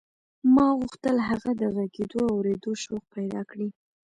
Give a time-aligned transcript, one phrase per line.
[0.53, 3.67] ما غوښتل هغه د غږېدو او اورېدو شوق پیدا کړي